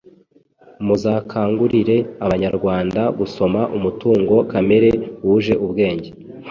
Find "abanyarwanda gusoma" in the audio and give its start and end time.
2.25-3.61